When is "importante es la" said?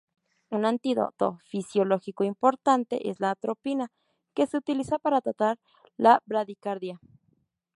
2.23-3.29